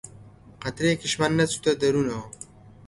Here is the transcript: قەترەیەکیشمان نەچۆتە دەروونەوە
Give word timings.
قەترەیەکیشمان 0.63 1.31
نەچۆتە 1.39 1.71
دەروونەوە 1.81 2.23